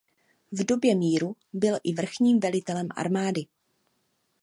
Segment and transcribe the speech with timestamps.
[0.51, 3.45] V době míru byl i vrchním velitelem armády.